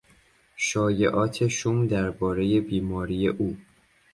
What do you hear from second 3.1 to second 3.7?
او